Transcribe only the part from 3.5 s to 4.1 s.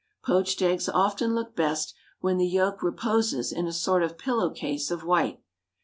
in a sort